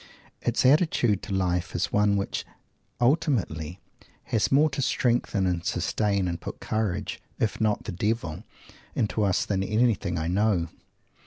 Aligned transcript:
Its 0.41 0.65
attitude 0.65 1.21
to 1.21 1.31
life 1.31 1.75
is 1.75 1.93
one 1.93 2.15
which 2.17 2.43
ultimately 2.99 3.79
has 4.23 4.51
more 4.51 4.67
to 4.67 4.81
strengthen 4.81 5.45
and 5.45 5.63
sustain 5.63 6.27
and 6.27 6.41
put 6.41 6.59
courage 6.59 7.21
if 7.39 7.61
not 7.61 7.83
the 7.83 7.91
Devil 7.91 8.43
into 8.95 9.21
us 9.21 9.45
than 9.45 9.61
anything 9.61 10.17
I 10.17 10.27
know. 10.27 10.69